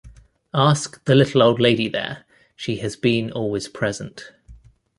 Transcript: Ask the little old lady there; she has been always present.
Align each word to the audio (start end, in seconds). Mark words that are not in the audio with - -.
Ask 0.55 1.05
the 1.05 1.13
little 1.13 1.43
old 1.43 1.59
lady 1.59 1.87
there; 1.87 2.25
she 2.55 2.77
has 2.77 2.95
been 2.95 3.31
always 3.31 3.67
present. 3.67 4.31